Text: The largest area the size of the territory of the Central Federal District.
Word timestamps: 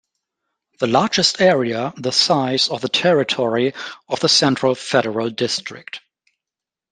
The 0.79 0.87
largest 0.87 1.39
area 1.41 1.93
the 1.95 2.09
size 2.11 2.69
of 2.69 2.81
the 2.81 2.89
territory 2.89 3.75
of 4.09 4.19
the 4.19 4.29
Central 4.29 4.73
Federal 4.73 5.29
District. 5.29 5.99